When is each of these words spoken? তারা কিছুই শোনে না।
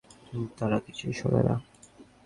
তারা 0.57 0.77
কিছুই 0.79 1.13
শোনে 1.13 1.41
না। 1.47 1.55